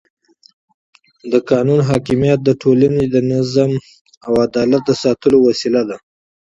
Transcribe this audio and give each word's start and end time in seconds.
د 1.31 1.33
قانون 1.49 1.79
حاکمیت 1.89 2.39
د 2.43 2.49
ټولنې 2.61 3.03
د 3.07 3.15
نظم 3.31 3.71
او 4.25 4.33
عدالت 4.45 4.81
د 4.85 4.91
ساتلو 5.03 5.37
وسیله 5.47 5.81
ده 5.89 5.97